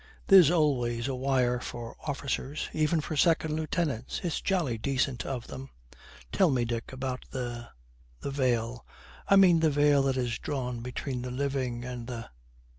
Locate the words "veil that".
9.69-10.17